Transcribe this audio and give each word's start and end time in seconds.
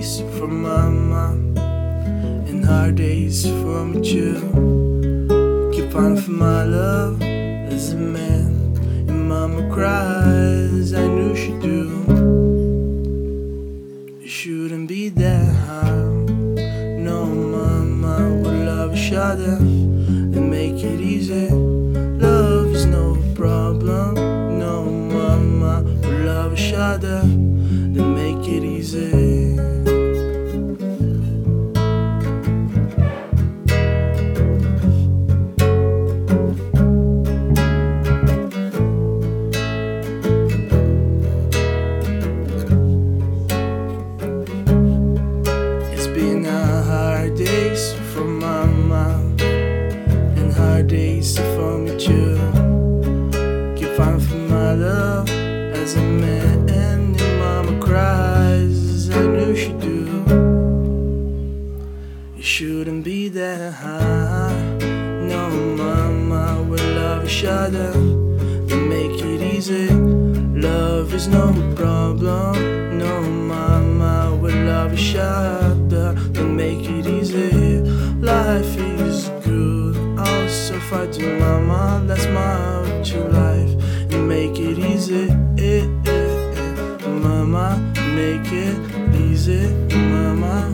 days 0.00 0.22
for 0.38 0.48
mama 0.48 1.32
and 2.48 2.64
hard 2.64 2.94
days 2.94 3.44
me 3.44 4.00
too. 4.00 4.40
Keep 5.74 5.94
on 5.94 6.16
for 6.16 6.30
my 6.30 6.64
love 6.64 7.20
as 7.20 7.92
a 7.92 7.96
man, 7.96 8.78
and 9.08 9.28
mama 9.28 9.62
cries. 9.74 10.94
I 10.94 11.06
knew 11.06 11.36
she'd 11.36 11.60
do. 11.60 11.82
It 14.22 14.28
shouldn't 14.28 14.88
be 14.88 15.10
that 15.10 15.54
hard. 15.66 16.30
No, 17.06 17.26
mama, 17.26 18.40
we 18.42 18.50
love 18.64 18.96
each 18.96 19.12
other 19.12 19.79
mama 49.00 49.42
and 50.38 50.52
hard 50.52 50.86
days 50.88 51.38
for 51.38 51.78
me 51.78 51.92
too. 52.06 52.36
Keep 53.78 53.98
on 54.06 54.20
for 54.20 54.40
my 54.56 54.72
love 54.74 55.28
as 55.80 55.96
a 55.96 56.02
man 56.02 56.68
and 56.68 57.16
mama 57.38 57.74
cries. 57.86 59.10
I 59.10 59.22
knew 59.34 59.54
she'd 59.56 59.80
do. 59.80 60.00
It 62.38 62.44
shouldn't 62.44 63.04
be 63.04 63.28
that 63.28 63.72
hard. 63.82 64.82
No, 65.32 65.42
mama, 65.82 66.44
we 66.68 66.78
love 67.00 67.24
each 67.24 67.44
other. 67.44 67.92
Then 68.68 68.82
make 68.88 69.16
it 69.32 69.40
easy. 69.54 69.88
Love 70.68 71.14
is 71.14 71.26
no 71.28 71.46
problem. 71.76 72.98
No, 72.98 73.12
mama, 73.52 74.38
we 74.42 74.50
love 74.52 74.92
each 74.94 75.14
other. 75.16 75.79
I'll 80.92 80.98
suffer 80.98 81.20
to 81.20 81.38
mama. 81.38 82.02
Let's 82.04 82.22
smile 82.22 83.04
to 83.04 83.28
life 83.28 83.70
and 84.12 84.14
eh, 84.14 84.18
eh, 84.18 84.24
eh. 84.24 84.26
make 84.26 84.58
it 84.58 84.78
easy. 84.78 85.26
Mama, 87.06 87.78
make 88.16 88.50
it 88.52 89.14
easy. 89.14 89.68
Mama, 89.94 90.68